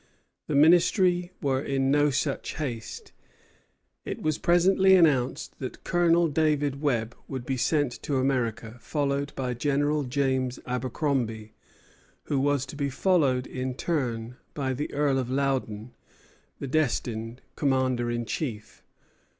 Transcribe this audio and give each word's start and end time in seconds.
The 0.47 0.55
Ministry 0.55 1.31
were 1.43 1.61
in 1.61 1.91
no 1.91 2.09
such 2.09 2.55
haste. 2.55 3.11
It 4.03 4.19
was 4.19 4.39
presently 4.39 4.95
announced 4.95 5.59
that 5.59 5.83
Colonel 5.83 6.27
Daniel 6.27 6.75
Webb 6.79 7.15
would 7.27 7.45
be 7.45 7.55
sent 7.55 8.01
to 8.01 8.15
America, 8.17 8.77
followed 8.79 9.31
by 9.35 9.53
General 9.53 10.01
James 10.05 10.59
Abercromby; 10.65 11.53
who 12.23 12.39
was 12.39 12.65
to 12.65 12.75
be 12.75 12.89
followed 12.89 13.45
in 13.45 13.75
turn 13.75 14.37
by 14.55 14.73
the 14.73 14.91
Earl 14.91 15.19
of 15.19 15.29
Loudon, 15.29 15.93
the 16.57 16.65
destined 16.65 17.43
commander 17.55 18.09
in 18.09 18.25
chief. 18.25 18.81